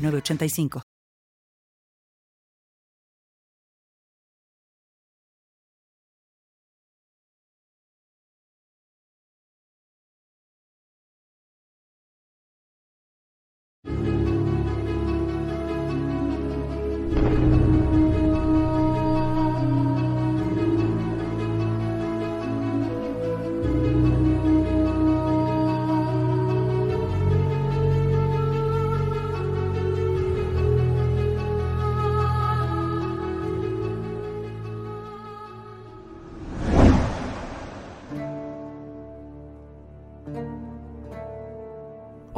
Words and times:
985. 0.00 0.89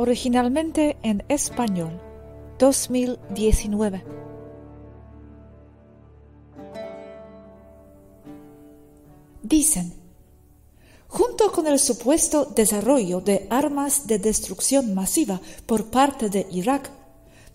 Originalmente 0.03 0.97
en 1.03 1.23
español, 1.29 1.93
2019. 2.59 4.03
Dicen, 9.45 9.95
junto 11.07 11.53
con 11.53 11.69
el 11.69 11.79
supuesto 11.79 12.47
desarrollo 12.47 13.21
de 13.21 13.47
armas 13.49 14.09
de 14.09 14.19
destrucción 14.19 14.93
masiva 14.93 15.41
por 15.67 15.85
parte 15.85 16.29
de 16.29 16.49
Irak, 16.51 16.91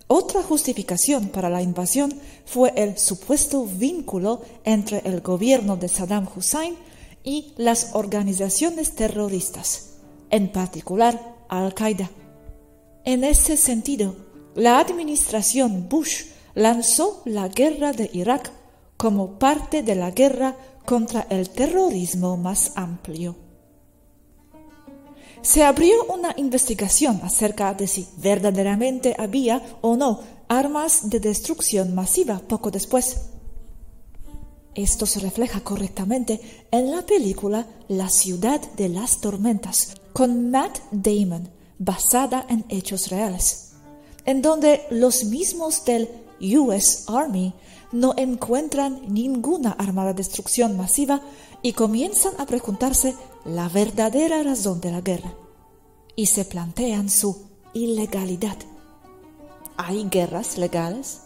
otra 0.08 0.42
justificación 0.42 1.28
para 1.28 1.50
la 1.50 1.62
invasión 1.62 2.14
fue 2.46 2.72
el 2.78 2.98
supuesto 2.98 3.66
vínculo 3.66 4.42
entre 4.64 5.00
el 5.00 5.20
gobierno 5.20 5.76
de 5.76 5.90
Saddam 5.90 6.30
Hussein 6.34 6.78
y 7.26 7.52
las 7.58 7.94
organizaciones 7.94 8.96
terroristas, 8.96 9.98
en 10.30 10.50
particular 10.50 11.36
Al-Qaeda. 11.50 12.10
En 13.04 13.24
ese 13.24 13.58
sentido, 13.58 14.16
la 14.56 14.80
administración 14.80 15.88
Bush 15.90 16.26
lanzó 16.54 17.22
la 17.26 17.48
guerra 17.48 17.94
de 17.94 18.10
Irak 18.14 18.52
como 18.98 19.38
parte 19.38 19.84
de 19.84 19.96
la 19.96 20.12
guerra 20.12 20.58
contra 20.86 21.28
el 21.30 21.50
terrorismo 21.50 22.38
más 22.38 22.72
amplio. 22.76 23.36
Se 25.42 25.64
abrió 25.64 26.04
una 26.06 26.34
investigación 26.38 27.22
acerca 27.24 27.74
de 27.74 27.88
si 27.88 28.08
verdaderamente 28.18 29.16
había 29.18 29.62
o 29.82 29.96
no 29.96 30.22
armas 30.48 31.10
de 31.10 31.20
destrucción 31.20 31.94
masiva 31.94 32.40
poco 32.40 32.72
después. 32.72 33.30
Esto 34.74 35.06
se 35.06 35.20
refleja 35.20 35.62
correctamente 35.62 36.40
en 36.72 36.92
la 36.92 37.06
película 37.06 37.66
La 37.88 38.10
ciudad 38.10 38.62
de 38.74 38.90
las 38.90 39.20
tormentas 39.22 39.96
con 40.14 40.52
Matt 40.52 40.80
Damon, 40.92 41.50
basada 41.80 42.46
en 42.50 42.66
hechos 42.70 43.10
reales, 43.10 43.74
en 44.26 44.42
donde 44.42 44.86
los 44.90 45.26
mismos 45.26 45.86
del 45.86 46.10
US 46.40 47.06
Army 47.08 47.54
no 47.92 48.14
encuentran 48.18 49.02
ninguna 49.08 49.72
arma 49.72 50.06
de 50.06 50.14
destrucción 50.14 50.76
masiva 50.76 51.22
y 51.62 51.74
comienzan 51.74 52.34
a 52.38 52.46
preguntarse 52.46 53.16
la 53.46 53.70
verdadera 53.70 54.44
razón 54.44 54.82
de 54.82 54.92
la 54.92 55.02
guerra 55.02 55.34
y 56.16 56.26
se 56.28 56.46
plantean 56.46 57.10
su 57.10 57.48
ilegalidad. 57.74 58.58
¿Hay 59.78 60.04
guerras 60.10 60.58
legales? 60.58 61.22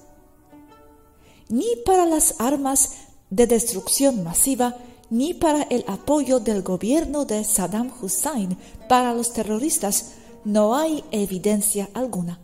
Ni 1.49 1.65
para 1.85 2.05
las 2.05 2.35
armas 2.39 2.93
de 3.29 3.47
destrucción 3.47 4.23
masiva 4.23 4.75
ni 5.09 5.33
para 5.33 5.63
el 5.63 5.83
apoyo 5.87 6.39
del 6.39 6.61
gobierno 6.61 7.25
de 7.25 7.43
Saddam 7.43 7.91
Hussein 8.01 8.57
para 8.87 9.13
los 9.13 9.33
terroristas 9.33 10.13
no 10.43 10.75
hay 10.75 11.03
evidencia 11.11 11.89
alguna. 11.93 12.39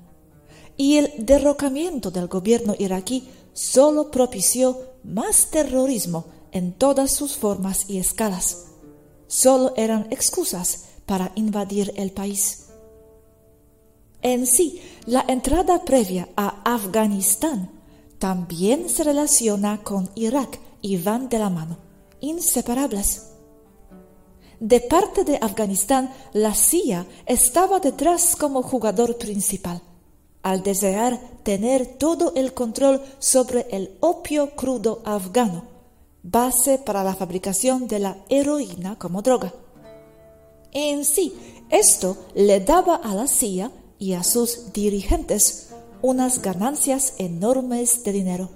Y 0.75 0.97
el 0.97 1.11
derrocamiento 1.17 2.11
del 2.11 2.27
gobierno 2.27 2.75
iraquí 2.77 3.27
solo 3.53 4.11
propició 4.11 4.79
más 5.03 5.47
terrorismo 5.49 6.25
en 6.51 6.73
todas 6.73 7.13
sus 7.13 7.35
formas 7.35 7.89
y 7.89 7.97
escalas. 7.97 8.67
Solo 9.27 9.73
eran 9.75 10.07
excusas 10.11 10.85
para 11.05 11.31
invadir 11.35 11.93
el 11.95 12.11
país. 12.11 12.67
En 14.21 14.45
sí, 14.45 14.81
la 15.05 15.23
entrada 15.27 15.83
previa 15.85 16.29
a 16.35 16.61
Afganistán 16.73 17.71
también 18.19 18.89
se 18.89 19.03
relaciona 19.03 19.83
con 19.83 20.09
Irak 20.15 20.59
y 20.81 20.97
van 20.97 21.29
de 21.29 21.39
la 21.39 21.49
mano, 21.49 21.77
inseparables. 22.19 23.36
De 24.59 24.79
parte 24.81 25.23
de 25.23 25.37
Afganistán, 25.39 26.11
la 26.33 26.55
CIA 26.55 27.05
estaba 27.27 27.79
detrás 27.79 28.35
como 28.35 28.63
jugador 28.63 29.17
principal, 29.17 29.81
al 30.41 30.63
desear 30.63 31.19
tener 31.43 31.85
todo 31.85 32.33
el 32.35 32.55
control 32.55 33.03
sobre 33.19 33.67
el 33.69 33.97
opio 33.99 34.55
crudo 34.55 35.03
afgano, 35.05 35.65
base 36.23 36.79
para 36.79 37.03
la 37.03 37.13
fabricación 37.13 37.87
de 37.87 37.99
la 37.99 38.17
heroína 38.29 38.97
como 38.97 39.21
droga. 39.21 39.53
En 40.71 41.05
sí, 41.05 41.33
esto 41.69 42.17
le 42.33 42.59
daba 42.59 42.95
a 42.95 43.13
la 43.13 43.27
CIA 43.27 43.71
y 43.99 44.13
a 44.13 44.23
sus 44.23 44.73
dirigentes 44.73 45.69
unas 46.01 46.41
ganancias 46.41 47.13
enormes 47.19 48.03
de 48.03 48.11
dinero. 48.11 48.49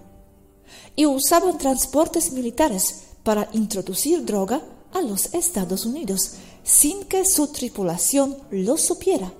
Y 0.95 1.05
usaban 1.05 1.59
transportes 1.59 2.31
militares 2.31 3.03
para 3.23 3.49
introducir 3.53 4.25
droga 4.25 4.61
a 4.93 5.01
los 5.01 5.33
Estados 5.33 5.85
Unidos 5.85 6.33
sin 6.63 7.05
que 7.05 7.25
su 7.25 7.47
tripulación 7.47 8.37
lo 8.51 8.77
supiera, 8.77 9.31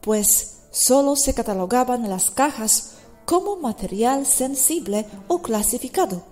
pues 0.00 0.58
solo 0.70 1.16
se 1.16 1.34
catalogaban 1.34 2.08
las 2.08 2.30
cajas 2.30 2.92
como 3.24 3.56
material 3.56 4.26
sensible 4.26 5.06
o 5.28 5.40
clasificado, 5.40 6.22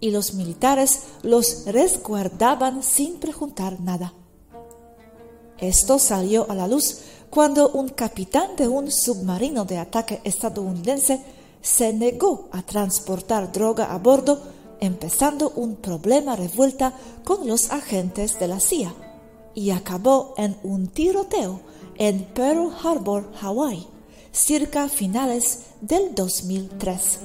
y 0.00 0.10
los 0.10 0.34
militares 0.34 1.00
los 1.22 1.66
resguardaban 1.66 2.82
sin 2.82 3.18
preguntar 3.18 3.80
nada. 3.80 4.14
Esto 5.58 5.98
salió 5.98 6.48
a 6.48 6.54
la 6.54 6.68
luz 6.68 7.00
cuando 7.30 7.70
un 7.70 7.88
capitán 7.88 8.56
de 8.56 8.68
un 8.68 8.90
submarino 8.90 9.64
de 9.64 9.78
ataque 9.78 10.20
estadounidense 10.24 11.20
se 11.60 11.92
negó 11.92 12.48
a 12.52 12.62
transportar 12.62 13.50
droga 13.50 13.92
a 13.92 13.98
bordo 13.98 14.40
empezando 14.80 15.50
un 15.56 15.76
problema 15.76 16.36
revuelta 16.36 16.94
con 17.24 17.46
los 17.46 17.70
agentes 17.70 18.38
de 18.38 18.48
la 18.48 18.60
CIA 18.60 18.94
y 19.54 19.70
acabó 19.70 20.34
en 20.36 20.56
un 20.62 20.88
tiroteo 20.88 21.60
en 21.96 22.24
Pearl 22.26 22.72
Harbor, 22.82 23.32
Hawái, 23.34 23.86
cerca 24.30 24.88
finales 24.88 25.60
del 25.80 26.14
2003. 26.14 27.18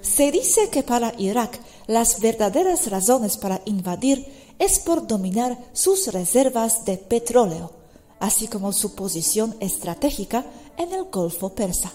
Se 0.00 0.30
dice 0.30 0.70
que 0.70 0.82
para 0.82 1.12
Irak 1.18 1.58
las 1.86 2.20
verdaderas 2.20 2.88
razones 2.90 3.36
para 3.36 3.62
invadir 3.64 4.26
es 4.58 4.78
por 4.78 5.06
dominar 5.06 5.58
sus 5.72 6.12
reservas 6.12 6.84
de 6.84 6.98
petróleo, 6.98 7.72
así 8.20 8.46
como 8.46 8.72
su 8.72 8.94
posición 8.94 9.56
estratégica 9.60 10.44
en 10.76 10.92
el 10.92 11.04
Golfo 11.04 11.54
Persa 11.54 11.92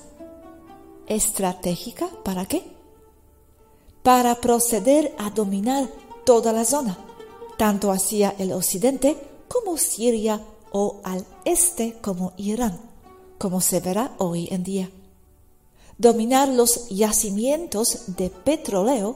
estratégica 1.07 2.09
para 2.23 2.45
qué? 2.45 2.63
Para 4.03 4.35
proceder 4.35 5.13
a 5.17 5.29
dominar 5.29 5.89
toda 6.25 6.53
la 6.53 6.65
zona, 6.65 6.97
tanto 7.57 7.91
hacia 7.91 8.35
el 8.37 8.51
occidente 8.51 9.17
como 9.47 9.77
Siria 9.77 10.41
o 10.71 10.99
al 11.03 11.25
este 11.45 11.93
como 12.01 12.33
Irán, 12.37 12.79
como 13.37 13.61
se 13.61 13.79
verá 13.79 14.13
hoy 14.17 14.47
en 14.51 14.63
día. 14.63 14.91
Dominar 15.97 16.49
los 16.49 16.89
yacimientos 16.89 18.15
de 18.17 18.29
petróleo, 18.29 19.15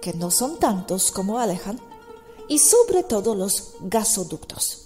que 0.00 0.12
no 0.12 0.30
son 0.30 0.58
tantos 0.58 1.10
como 1.10 1.38
alejan, 1.38 1.80
y 2.48 2.58
sobre 2.58 3.02
todo 3.02 3.34
los 3.34 3.74
gasoductos. 3.80 4.81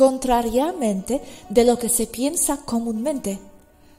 Contrariamente 0.00 1.20
de 1.50 1.62
lo 1.62 1.78
que 1.78 1.90
se 1.90 2.06
piensa 2.06 2.56
comúnmente, 2.64 3.38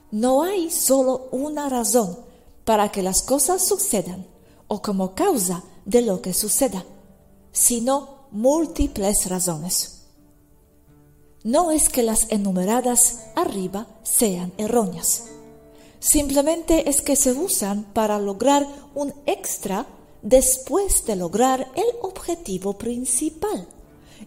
no 0.10 0.42
hay 0.42 0.72
solo 0.72 1.28
una 1.32 1.70
razón 1.70 2.18
para 2.66 2.92
que 2.92 3.04
las 3.04 3.22
cosas 3.22 3.68
sucedan 3.68 4.26
o 4.68 4.82
como 4.82 5.14
causa 5.14 5.64
de 5.86 6.02
lo 6.02 6.20
que 6.20 6.34
suceda, 6.34 6.84
sino 7.52 8.26
múltiples 8.32 9.30
razones. 9.30 10.08
No 11.44 11.70
es 11.70 11.88
que 11.88 12.02
las 12.02 12.32
enumeradas 12.32 13.20
arriba 13.36 13.86
sean 14.02 14.54
erróneas, 14.58 15.26
simplemente 16.00 16.90
es 16.90 17.04
que 17.04 17.16
se 17.16 17.32
usan 17.32 17.84
para 17.94 18.18
lograr 18.18 18.68
un 18.96 19.14
extra 19.28 19.86
después 20.24 21.06
de 21.06 21.16
lograr 21.16 21.72
el 21.76 21.86
objetivo 22.02 22.76
principal 22.80 23.68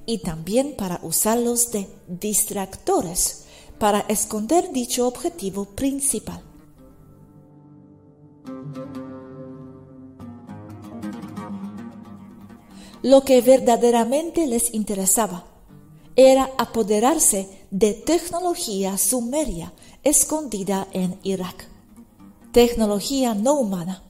y 0.06 0.19
también 0.19 0.75
para 0.77 1.01
usarlos 1.03 1.71
de 1.71 1.89
distractores 2.09 3.45
para 3.79 4.01
esconder 4.09 4.73
dicho 4.73 5.06
objetivo 5.06 5.65
principal. 5.65 6.41
Lo 13.03 13.23
que 13.23 13.43
verdaderamente 13.43 14.47
les 14.47 14.73
interesaba 14.73 15.45
era 16.17 16.50
apoderarse 16.57 17.49
de 17.71 17.93
tecnología 17.93 18.97
sumeria 18.97 19.75
escondida 20.03 20.89
en 20.93 21.19
Irak. 21.23 21.69
Tecnología 22.53 23.35
no 23.35 23.55
humana. 23.55 24.03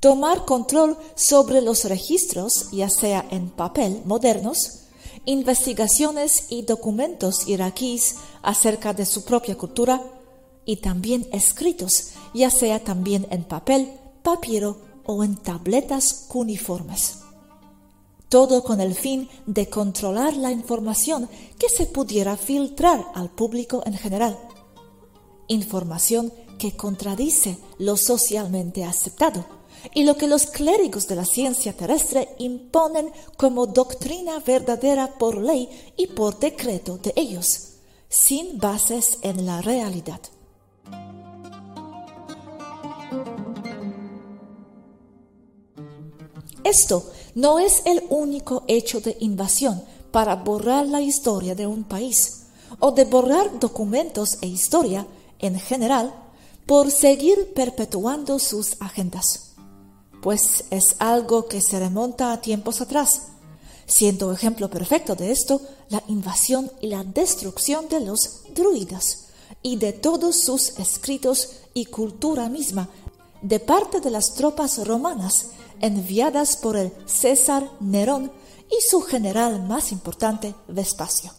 Tomar 0.00 0.46
control 0.46 0.96
sobre 1.14 1.60
los 1.60 1.84
registros, 1.84 2.70
ya 2.72 2.88
sea 2.88 3.26
en 3.30 3.50
papel 3.50 4.00
modernos, 4.04 4.81
investigaciones 5.24 6.46
y 6.48 6.62
documentos 6.62 7.48
iraquíes 7.48 8.16
acerca 8.42 8.92
de 8.92 9.06
su 9.06 9.24
propia 9.24 9.56
cultura 9.56 10.02
y 10.64 10.76
también 10.76 11.26
escritos, 11.32 12.12
ya 12.34 12.50
sea 12.50 12.82
también 12.82 13.26
en 13.30 13.44
papel, 13.44 13.92
papiro 14.22 14.78
o 15.04 15.24
en 15.24 15.36
tabletas 15.36 16.26
cuneiformes. 16.28 17.18
Todo 18.28 18.64
con 18.64 18.80
el 18.80 18.94
fin 18.94 19.28
de 19.46 19.68
controlar 19.68 20.36
la 20.36 20.50
información 20.50 21.28
que 21.58 21.68
se 21.68 21.86
pudiera 21.86 22.36
filtrar 22.36 23.06
al 23.14 23.28
público 23.28 23.82
en 23.84 23.94
general. 23.94 24.38
Información 25.48 26.32
que 26.58 26.76
contradice 26.76 27.58
lo 27.78 27.96
socialmente 27.96 28.84
aceptado 28.84 29.61
y 29.94 30.04
lo 30.04 30.16
que 30.16 30.26
los 30.26 30.46
clérigos 30.46 31.08
de 31.08 31.16
la 31.16 31.24
ciencia 31.24 31.72
terrestre 31.72 32.28
imponen 32.38 33.10
como 33.36 33.66
doctrina 33.66 34.38
verdadera 34.40 35.18
por 35.18 35.38
ley 35.38 35.68
y 35.96 36.06
por 36.08 36.38
decreto 36.38 36.98
de 36.98 37.12
ellos, 37.16 37.68
sin 38.08 38.58
bases 38.58 39.18
en 39.22 39.46
la 39.46 39.60
realidad. 39.60 40.20
Esto 46.64 47.10
no 47.34 47.58
es 47.58 47.82
el 47.86 48.04
único 48.08 48.64
hecho 48.68 49.00
de 49.00 49.16
invasión 49.20 49.82
para 50.12 50.36
borrar 50.36 50.86
la 50.86 51.00
historia 51.00 51.54
de 51.54 51.66
un 51.66 51.84
país 51.84 52.44
o 52.78 52.92
de 52.92 53.04
borrar 53.04 53.58
documentos 53.58 54.38
e 54.42 54.46
historia 54.46 55.06
en 55.38 55.58
general 55.58 56.14
por 56.66 56.90
seguir 56.90 57.52
perpetuando 57.54 58.38
sus 58.38 58.80
agendas 58.80 59.51
pues 60.22 60.64
es 60.70 60.94
algo 61.00 61.46
que 61.46 61.60
se 61.60 61.80
remonta 61.80 62.32
a 62.32 62.40
tiempos 62.40 62.80
atrás, 62.80 63.22
siendo 63.86 64.32
ejemplo 64.32 64.70
perfecto 64.70 65.16
de 65.16 65.32
esto 65.32 65.60
la 65.90 66.02
invasión 66.06 66.70
y 66.80 66.86
la 66.86 67.02
destrucción 67.02 67.88
de 67.88 68.00
los 68.00 68.44
druidas 68.54 69.24
y 69.62 69.76
de 69.76 69.92
todos 69.92 70.44
sus 70.44 70.78
escritos 70.78 71.50
y 71.74 71.86
cultura 71.86 72.48
misma 72.48 72.88
de 73.42 73.58
parte 73.58 74.00
de 74.00 74.10
las 74.10 74.34
tropas 74.34 74.86
romanas 74.86 75.48
enviadas 75.80 76.56
por 76.56 76.76
el 76.76 76.92
César 77.06 77.68
Nerón 77.80 78.30
y 78.70 78.76
su 78.88 79.00
general 79.00 79.64
más 79.64 79.90
importante, 79.90 80.54
Vespacio. 80.68 81.32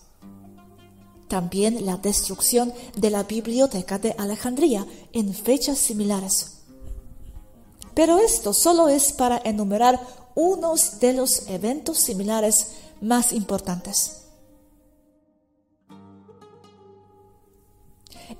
También 1.29 1.85
la 1.85 1.95
destrucción 1.95 2.73
de 2.97 3.09
la 3.09 3.23
biblioteca 3.23 3.97
de 3.97 4.13
Alejandría 4.17 4.85
en 5.13 5.33
fechas 5.33 5.77
similares 5.77 6.62
pero 7.93 8.19
esto 8.19 8.53
solo 8.53 8.89
es 8.89 9.13
para 9.13 9.41
enumerar 9.43 9.99
unos 10.35 10.99
de 10.99 11.13
los 11.13 11.47
eventos 11.47 11.99
similares 11.99 12.71
más 13.01 13.31
importantes. 13.33 14.19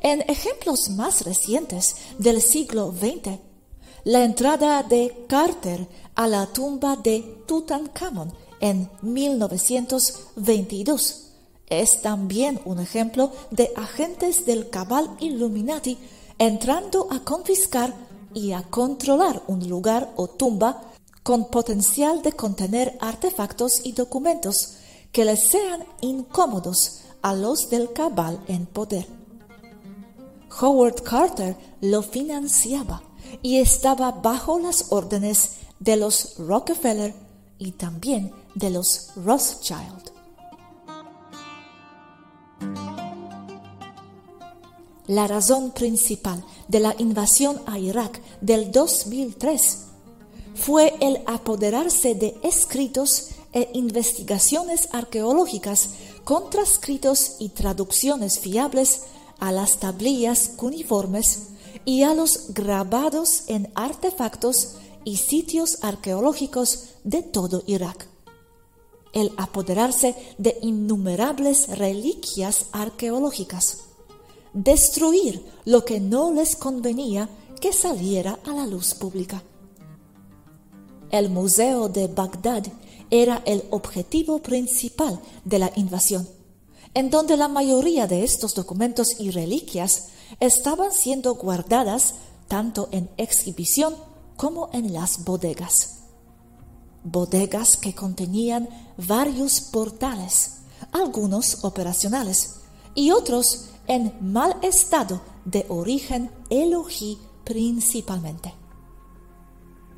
En 0.02 0.22
ejemplos 0.22 0.90
más 0.90 1.24
recientes 1.24 1.96
del 2.18 2.42
siglo 2.42 2.92
XX, 2.92 3.38
la 4.06 4.24
entrada 4.24 4.82
de 4.84 5.26
Carter 5.28 5.88
a 6.16 6.28
la 6.28 6.48
tumba 6.48 6.96
de 6.96 7.44
Tutankhamon 7.48 8.34
en 8.60 8.90
1922 9.02 11.20
es 11.68 12.02
también 12.02 12.60
un 12.66 12.80
ejemplo 12.80 13.32
de 13.52 13.72
agentes 13.76 14.46
del 14.46 14.70
cabal 14.70 15.16
Illuminati 15.20 15.98
entrando 16.38 17.08
a 17.10 17.24
confiscar 17.24 17.94
y 18.34 18.52
a 18.54 18.64
controlar 18.64 19.44
un 19.48 19.68
lugar 19.68 20.12
o 20.16 20.28
tumba 20.28 20.82
con 21.24 21.50
potencial 21.50 22.22
de 22.22 22.34
contener 22.34 22.98
artefactos 23.00 23.82
y 23.84 23.94
documentos 23.94 24.74
que 25.12 25.26
les 25.26 25.50
sean 25.50 25.86
incómodos 26.02 27.02
a 27.22 27.34
los 27.34 27.70
del 27.70 27.94
cabal 27.94 28.40
en 28.48 28.66
poder. 28.66 29.08
Howard 30.62 31.02
Carter 31.04 31.56
lo 31.82 32.04
financiaba 32.04 33.02
y 33.42 33.58
estaba 33.58 34.12
bajo 34.12 34.60
las 34.60 34.92
órdenes 34.92 35.58
de 35.80 35.98
los 35.98 36.36
Rockefeller 36.38 37.14
y 37.58 37.72
también 37.72 38.32
de 38.56 38.70
los 38.70 39.12
Rothschild. 39.16 40.13
La 45.14 45.28
razón 45.28 45.70
principal 45.70 46.44
de 46.68 46.80
la 46.80 46.96
invasión 46.98 47.62
a 47.68 47.78
Irak 47.78 48.20
del 48.42 48.72
2003 48.72 49.78
fue 50.56 50.96
el 51.02 51.22
apoderarse 51.28 52.16
de 52.16 52.36
escritos 52.42 53.28
e 53.52 53.70
investigaciones 53.76 54.90
arqueológicas 54.92 55.92
con 56.24 56.50
transcritos 56.50 57.36
y 57.38 57.50
traducciones 57.50 58.40
fiables 58.40 59.02
a 59.38 59.52
las 59.52 59.78
tablillas 59.78 60.50
cuneiformes 60.56 61.50
y 61.86 62.02
a 62.02 62.16
los 62.16 62.52
grabados 62.56 63.44
en 63.46 63.72
artefactos 63.76 64.78
y 65.04 65.18
sitios 65.18 65.78
arqueológicos 65.84 66.86
de 67.04 67.22
todo 67.22 67.62
Irak. 67.68 68.08
El 69.14 69.32
apoderarse 69.38 70.16
de 70.40 70.58
innumerables 70.64 71.68
reliquias 71.78 72.66
arqueológicas 72.72 73.93
destruir 74.54 75.44
lo 75.66 75.84
que 75.84 76.00
no 76.00 76.32
les 76.32 76.56
convenía 76.56 77.30
que 77.60 77.74
saliera 77.74 78.40
a 78.46 78.52
la 78.52 78.68
luz 78.68 78.94
pública. 78.94 79.44
El 81.12 81.30
Museo 81.30 81.90
de 81.90 82.08
Bagdad 82.08 82.66
era 83.10 83.42
el 83.46 83.64
objetivo 83.70 84.40
principal 84.40 85.20
de 85.46 85.60
la 85.60 85.72
invasión, 85.76 86.28
en 86.94 87.10
donde 87.10 87.38
la 87.38 87.48
mayoría 87.48 88.08
de 88.08 88.24
estos 88.24 88.56
documentos 88.56 89.20
y 89.20 89.32
reliquias 89.32 90.08
estaban 90.40 90.92
siendo 90.92 91.36
guardadas 91.36 92.16
tanto 92.48 92.90
en 92.92 93.10
exhibición 93.18 93.96
como 94.36 94.70
en 94.74 94.94
las 94.94 95.24
bodegas. 95.24 96.00
Bodegas 97.04 97.78
que 97.78 97.94
contenían 97.94 98.70
varios 98.98 99.62
portales, 99.62 100.58
algunos 100.92 101.64
operacionales 101.64 102.56
y 102.96 103.12
otros 103.12 103.70
en 103.88 104.14
mal 104.22 104.58
estado 104.62 105.22
de 105.46 105.66
origen 105.70 106.32
elogi 106.50 107.20
principalmente. 107.44 108.54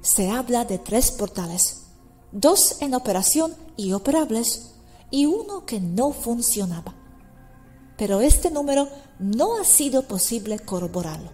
Se 0.01 0.29
habla 0.29 0.65
de 0.65 0.79
tres 0.79 1.11
portales, 1.11 1.83
dos 2.31 2.81
en 2.81 2.93
operación 2.93 3.55
y 3.77 3.93
operables 3.93 4.73
y 5.11 5.25
uno 5.25 5.65
que 5.65 5.79
no 5.79 6.11
funcionaba. 6.11 6.95
Pero 7.97 8.21
este 8.21 8.51
número 8.51 8.87
no 9.19 9.57
ha 9.57 9.63
sido 9.63 10.03
posible 10.03 10.59
corroborarlo. 10.59 11.31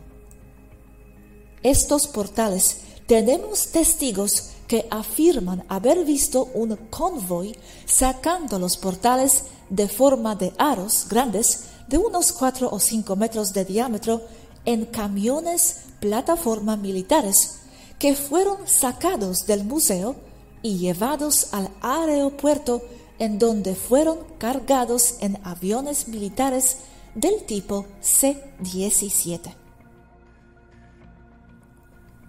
Estos 1.63 2.07
portales 2.07 2.81
tenemos 3.07 3.71
testigos 3.71 4.51
que 4.67 4.87
afirman 4.89 5.65
haber 5.67 6.05
visto 6.05 6.45
un 6.53 6.75
convoy 6.89 7.57
sacando 7.85 8.57
los 8.57 8.77
portales 8.77 9.45
de 9.69 9.89
forma 9.89 10.35
de 10.35 10.53
aros 10.57 11.07
grandes 11.09 11.65
de 11.91 11.97
unos 11.97 12.31
4 12.31 12.69
o 12.71 12.79
5 12.79 13.15
metros 13.17 13.53
de 13.53 13.65
diámetro 13.65 14.21
en 14.65 14.85
camiones 14.85 15.81
plataforma 15.99 16.77
militares 16.77 17.59
que 17.99 18.15
fueron 18.15 18.65
sacados 18.65 19.45
del 19.45 19.65
museo 19.65 20.15
y 20.63 20.77
llevados 20.77 21.53
al 21.53 21.69
aeropuerto 21.81 22.81
en 23.19 23.37
donde 23.37 23.75
fueron 23.75 24.19
cargados 24.39 25.15
en 25.19 25.37
aviones 25.43 26.07
militares 26.07 26.77
del 27.13 27.43
tipo 27.45 27.85
C-17. 27.99 29.53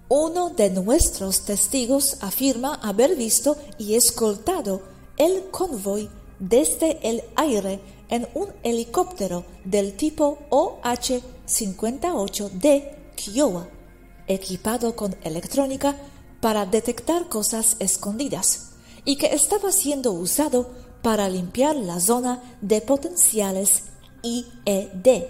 Uno 0.09 0.51
de 0.51 0.71
nuestros 0.71 1.45
testigos 1.45 2.19
afirma 2.21 2.75
haber 2.75 3.17
visto 3.17 3.57
y 3.79 3.95
escoltado 3.95 4.83
el 5.17 5.45
convoy 5.51 6.11
desde 6.39 6.99
el 7.09 7.23
aire 7.37 7.81
en 8.13 8.29
un 8.35 8.47
helicóptero 8.63 9.45
del 9.65 9.97
tipo 9.97 10.39
OH-58D 10.51 13.15
Kiowa, 13.17 13.67
equipado 14.29 14.95
con 14.95 15.17
electrónica 15.25 15.97
para 16.41 16.65
detectar 16.67 17.29
cosas 17.29 17.75
escondidas 17.81 18.75
y 19.05 19.17
que 19.17 19.35
estaba 19.35 19.73
siendo 19.73 20.13
usado 20.13 20.71
para 21.03 21.29
limpiar 21.29 21.75
la 21.75 21.99
zona 21.99 22.41
de 22.61 22.81
potenciales 22.83 23.87
IED 24.23 25.25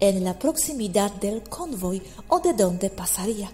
en 0.00 0.24
la 0.24 0.38
proximidad 0.38 1.12
del 1.12 1.42
convoy 1.42 2.02
o 2.28 2.40
de 2.40 2.54
donde 2.54 2.88
pasaría 2.88 3.52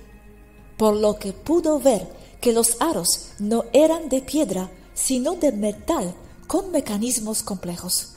por 0.76 0.94
lo 0.94 1.18
que 1.18 1.32
pudo 1.32 1.80
ver 1.80 2.06
que 2.40 2.52
los 2.52 2.80
aros 2.80 3.30
no 3.38 3.64
eran 3.72 4.08
de 4.08 4.20
piedra, 4.20 4.70
sino 4.94 5.34
de 5.34 5.52
metal 5.52 6.14
con 6.46 6.70
mecanismos 6.70 7.42
complejos. 7.42 8.15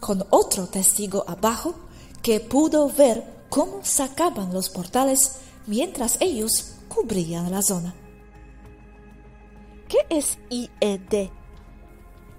Con 0.00 0.24
otro 0.30 0.66
testigo 0.66 1.24
abajo 1.26 1.74
que 2.22 2.40
pudo 2.40 2.88
ver 2.90 3.24
cómo 3.48 3.80
sacaban 3.84 4.52
los 4.52 4.68
portales 4.68 5.36
mientras 5.66 6.18
ellos 6.20 6.74
cubrían 6.88 7.50
la 7.50 7.62
zona. 7.62 7.94
¿Qué 9.88 9.98
es 10.10 10.38
IED? 10.50 11.30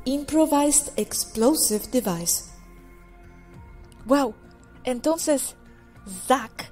Improvised 0.06 0.92
Explosive 0.96 1.88
Device. 1.92 2.46
Wow, 4.06 4.34
entonces 4.84 5.56
Zack 6.28 6.72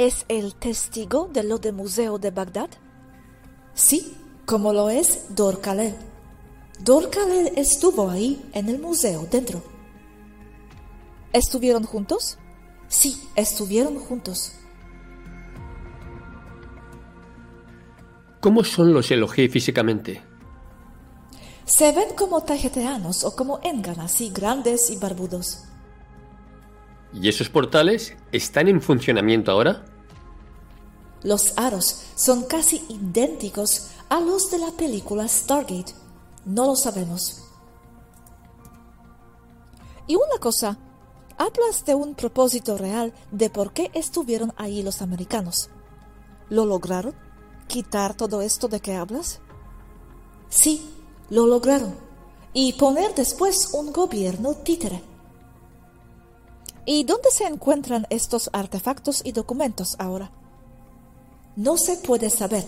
¿Es 0.00 0.24
el 0.28 0.54
testigo 0.54 1.28
de 1.30 1.42
lo 1.42 1.58
de 1.58 1.72
Museo 1.72 2.18
de 2.18 2.30
Bagdad? 2.30 2.70
Sí, 3.74 4.16
como 4.46 4.72
lo 4.72 4.88
es 4.88 5.26
Dor 5.34 5.60
Khaled. 5.60 5.92
Dor 6.82 7.10
Khaled 7.10 7.58
estuvo 7.58 8.08
ahí 8.08 8.42
en 8.54 8.70
el 8.70 8.78
museo 8.78 9.26
dentro. 9.30 9.62
¿Estuvieron 11.32 11.84
juntos? 11.84 12.38
Sí, 12.88 13.28
estuvieron 13.36 13.98
juntos. 13.98 14.52
¿Cómo 18.40 18.64
son 18.64 18.92
los 18.92 19.10
Elohim 19.10 19.50
físicamente? 19.50 20.22
Se 21.64 21.92
ven 21.92 22.16
como 22.16 22.42
tajeteanos 22.42 23.22
o 23.22 23.36
como 23.36 23.60
enganas, 23.62 24.12
así 24.12 24.30
grandes 24.30 24.90
y 24.90 24.96
barbudos. 24.96 25.64
¿Y 27.12 27.28
esos 27.28 27.48
portales 27.48 28.16
están 28.32 28.66
en 28.66 28.80
funcionamiento 28.80 29.52
ahora? 29.52 29.84
Los 31.22 31.56
aros 31.56 32.06
son 32.16 32.44
casi 32.44 32.82
idénticos 32.88 33.90
a 34.08 34.20
los 34.20 34.50
de 34.50 34.58
la 34.58 34.72
película 34.72 35.28
Stargate. 35.28 35.94
No 36.44 36.66
lo 36.66 36.76
sabemos. 36.76 37.42
Y 40.06 40.16
una 40.16 40.38
cosa, 40.40 40.78
hablas 41.40 41.86
de 41.86 41.94
un 41.94 42.14
propósito 42.14 42.76
real 42.76 43.14
de 43.30 43.48
por 43.48 43.72
qué 43.72 43.90
estuvieron 43.94 44.52
ahí 44.58 44.82
los 44.82 45.00
americanos. 45.00 45.70
¿Lo 46.50 46.66
lograron? 46.66 47.14
¿Quitar 47.66 48.14
todo 48.14 48.42
esto 48.42 48.68
de 48.68 48.80
que 48.80 48.94
hablas? 48.94 49.40
Sí, 50.50 50.90
lo 51.30 51.46
lograron. 51.46 51.94
Y 52.52 52.74
poner 52.74 53.14
después 53.14 53.72
un 53.72 53.90
gobierno 53.90 54.52
títere. 54.52 55.00
¿Y 56.84 57.04
dónde 57.04 57.30
se 57.30 57.44
encuentran 57.44 58.06
estos 58.10 58.50
artefactos 58.52 59.22
y 59.24 59.32
documentos 59.32 59.96
ahora? 59.98 60.30
No 61.56 61.78
se 61.78 61.96
puede 61.96 62.28
saber, 62.28 62.66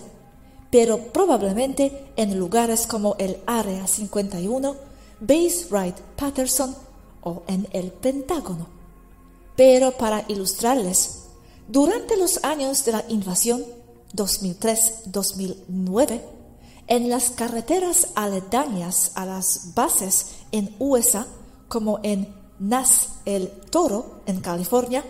pero 0.71 0.97
probablemente 1.13 2.11
en 2.15 2.39
lugares 2.39 2.87
como 2.87 3.15
el 3.19 3.37
Área 3.45 3.85
51, 3.85 4.75
Base 5.19 5.67
Wright 5.69 5.99
Patterson 6.15 6.75
o 7.23 7.43
en 7.47 7.67
el 7.71 7.91
Pentágono. 7.91 8.67
Pero 9.55 9.97
para 9.97 10.25
ilustrarles, 10.27 11.23
durante 11.67 12.17
los 12.17 12.43
años 12.43 12.83
de 12.85 12.91
la 12.91 13.03
invasión 13.09 13.63
2003-2009, 14.15 16.21
en 16.87 17.09
las 17.09 17.29
carreteras 17.29 18.07
aledañas 18.15 19.11
a 19.15 19.25
las 19.25 19.73
bases 19.73 20.27
en 20.51 20.75
USA, 20.79 21.27
como 21.67 21.99
en 22.03 22.33
Nas 22.59 23.09
el 23.25 23.49
Toro, 23.69 24.21
en 24.25 24.41
California, 24.41 25.03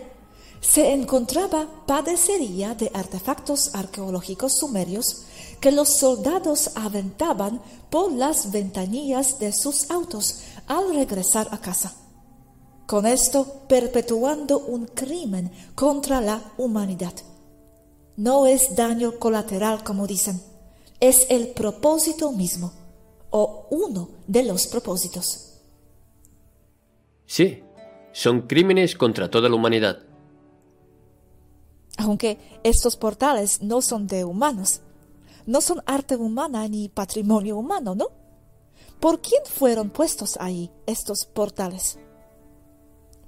se 0.60 0.92
encontraba 0.92 1.68
padecería 1.86 2.74
de 2.74 2.90
artefactos 2.94 3.74
arqueológicos 3.74 4.56
sumerios 4.56 5.24
que 5.60 5.70
los 5.70 5.98
soldados 5.98 6.70
aventaban 6.74 7.60
por 7.90 8.12
las 8.12 8.50
ventanillas 8.50 9.38
de 9.38 9.52
sus 9.52 9.90
autos 9.90 10.38
al 10.66 10.94
regresar 10.94 11.48
a 11.50 11.58
casa. 11.58 11.94
Con 12.86 13.06
esto 13.06 13.62
perpetuando 13.66 14.58
un 14.58 14.86
crimen 14.86 15.50
contra 15.74 16.20
la 16.20 16.52
humanidad. 16.58 17.14
No 18.16 18.46
es 18.46 18.76
daño 18.76 19.18
colateral 19.18 19.82
como 19.82 20.06
dicen, 20.06 20.40
es 21.00 21.26
el 21.30 21.48
propósito 21.48 22.30
mismo, 22.32 22.72
o 23.30 23.66
uno 23.70 24.10
de 24.26 24.44
los 24.44 24.66
propósitos. 24.68 25.60
Sí, 27.26 27.62
son 28.12 28.42
crímenes 28.42 28.94
contra 28.94 29.30
toda 29.30 29.48
la 29.48 29.56
humanidad. 29.56 29.98
Aunque 31.96 32.38
estos 32.62 32.96
portales 32.96 33.62
no 33.62 33.82
son 33.82 34.06
de 34.06 34.24
humanos, 34.24 34.82
no 35.46 35.60
son 35.60 35.82
arte 35.86 36.16
humana 36.16 36.68
ni 36.68 36.88
patrimonio 36.88 37.56
humano, 37.56 37.94
¿no? 37.94 38.08
¿Por 39.00 39.20
quién 39.20 39.42
fueron 39.44 39.90
puestos 39.90 40.36
ahí 40.40 40.70
estos 40.86 41.24
portales? 41.24 41.98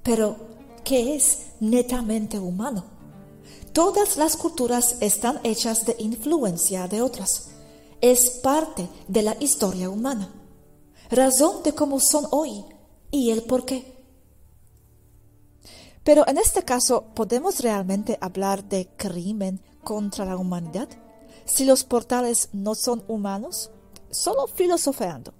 Pero, 0.06 0.36
¿qué 0.84 1.16
es 1.16 1.46
netamente 1.58 2.38
humano? 2.38 2.84
Todas 3.72 4.16
las 4.16 4.36
culturas 4.36 4.98
están 5.00 5.40
hechas 5.42 5.84
de 5.84 5.96
influencia 5.98 6.86
de 6.86 7.02
otras. 7.02 7.48
Es 8.00 8.38
parte 8.40 8.88
de 9.08 9.22
la 9.22 9.36
historia 9.40 9.90
humana. 9.90 10.32
Razón 11.10 11.64
de 11.64 11.72
cómo 11.72 11.98
son 11.98 12.24
hoy 12.30 12.64
y 13.10 13.32
el 13.32 13.42
por 13.42 13.64
qué. 13.64 13.96
Pero 16.04 16.24
en 16.28 16.38
este 16.38 16.62
caso, 16.62 17.06
¿podemos 17.12 17.58
realmente 17.58 18.16
hablar 18.20 18.62
de 18.62 18.86
crimen 18.96 19.60
contra 19.82 20.24
la 20.24 20.36
humanidad? 20.36 20.88
Si 21.46 21.64
los 21.64 21.82
portales 21.82 22.50
no 22.52 22.76
son 22.76 23.02
humanos, 23.08 23.70
solo 24.12 24.46
filosofeando. 24.46 25.34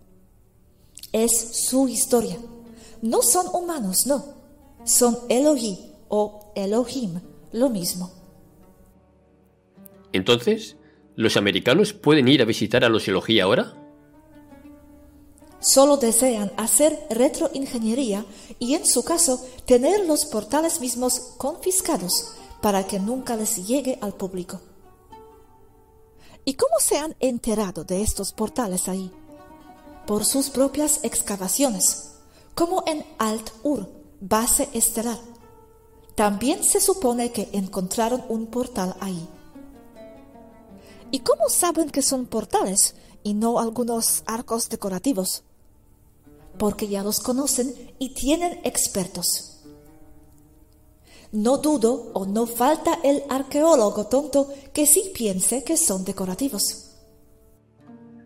Es 1.13 1.69
su 1.69 1.87
historia. 1.87 2.37
No 3.01 3.23
son 3.23 3.47
humanos, 3.55 4.09
no. 4.09 4.36
Son 4.87 5.19
Elohim 5.29 5.77
o 6.09 6.53
Elohim, 6.55 7.21
lo 7.53 7.69
mismo. 7.69 8.13
Entonces, 10.13 10.77
¿los 11.17 11.37
americanos 11.37 11.93
pueden 11.93 12.29
ir 12.29 12.41
a 12.41 12.45
visitar 12.45 12.85
a 12.85 12.89
los 12.89 13.09
Elohim 13.09 13.41
ahora? 13.41 13.75
Solo 15.59 15.97
desean 15.97 16.53
hacer 16.57 16.97
retroingeniería 17.11 18.25
y 18.61 18.75
en 18.75 18.87
su 18.87 19.03
caso 19.03 19.45
tener 19.67 20.07
los 20.07 20.25
portales 20.27 20.81
mismos 20.81 21.35
confiscados 21.37 22.37
para 22.63 22.87
que 22.87 23.01
nunca 23.01 23.35
les 23.35 23.67
llegue 23.67 23.99
al 24.01 24.15
público. 24.15 24.61
¿Y 26.45 26.55
cómo 26.55 26.77
se 26.79 26.99
han 26.99 27.17
enterado 27.19 27.83
de 27.83 28.03
estos 28.03 28.33
portales 28.33 28.89
ahí? 28.89 29.11
Por 30.07 30.25
sus 30.25 30.49
propias 30.51 31.01
excavaciones, 31.03 32.13
como 32.55 32.85
en 32.87 33.05
Alt-Ur, 33.19 33.96
base 34.21 34.69
estelar. 34.73 35.19
También 36.15 36.65
se 36.65 36.81
supone 36.81 37.33
que 37.33 37.49
encontraron 37.53 38.25
un 38.29 38.47
portal 38.47 38.97
ahí. 39.01 39.29
¿Y 41.11 41.21
cómo 41.21 41.49
saben 41.49 41.91
que 41.91 42.03
son 42.03 42.27
portales 42.27 42.95
y 43.23 43.35
no 43.35 43.59
algunos 43.59 44.23
arcos 44.27 44.69
decorativos? 44.69 45.45
porque 46.59 46.89
ya 46.89 47.03
los 47.03 47.21
conocen 47.21 47.75
y 47.99 48.15
tienen 48.15 48.61
expertos. 48.65 49.63
No 51.33 51.59
dudo 51.59 52.11
o 52.15 52.27
no 52.27 52.47
falta 52.47 52.99
el 53.03 53.23
arqueólogo 53.29 54.07
tonto 54.07 54.49
que 54.73 54.87
sí 54.87 55.11
piense 55.15 55.65
que 55.65 55.77
son 55.77 56.05
decorativos. 56.05 56.93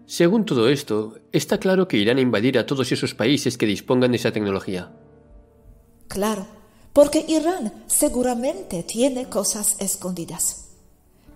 Según 0.06 0.44
todo 0.44 0.68
esto, 0.68 1.18
está 1.32 1.58
claro 1.58 1.86
que 1.86 1.96
irán 1.96 2.18
a 2.18 2.20
invadir 2.20 2.58
a 2.58 2.66
todos 2.66 2.90
esos 2.90 3.14
países 3.14 3.56
que 3.56 3.66
dispongan 3.66 4.10
de 4.10 4.16
esa 4.16 4.32
tecnología. 4.32 4.92
Claro, 6.10 6.44
porque 6.92 7.24
Irán 7.28 7.84
seguramente 7.86 8.82
tiene 8.82 9.28
cosas 9.28 9.76
escondidas. 9.78 10.64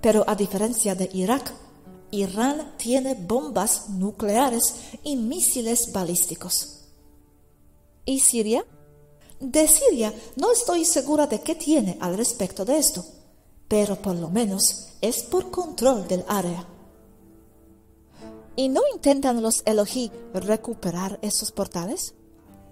Pero 0.01 0.25
a 0.27 0.35
diferencia 0.35 0.97
de 0.97 1.09
Irak, 1.13 1.55
Irán 2.11 2.75
tiene 2.77 3.15
bombas 3.15 3.91
nucleares 3.91 4.75
y 5.05 5.15
misiles 5.15 5.93
balísticos. 5.93 6.87
¿Y 8.05 8.19
Siria? 8.19 8.67
De 9.39 9.69
Siria 9.69 10.13
no 10.35 10.51
estoy 10.51 10.85
segura 10.85 11.29
de 11.29 11.41
qué 11.41 11.55
tiene 11.55 11.97
al 12.01 12.17
respecto 12.17 12.65
de 12.65 12.77
esto, 12.77 13.05
pero 13.69 13.95
por 14.03 14.17
lo 14.17 14.29
menos 14.29 14.89
es 15.01 15.23
por 15.23 15.53
control 15.53 16.09
del 16.09 16.25
área. 16.27 16.67
¿Y 18.57 18.69
no 18.69 18.81
intentan 18.93 19.41
los 19.41 19.63
Elohim 19.67 20.11
recuperar 20.33 21.21
esos 21.23 21.53
portales? 21.53 22.15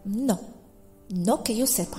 No, 0.04 0.61
no 1.12 1.42
que 1.44 1.54
yo 1.54 1.66
sepa. 1.66 1.98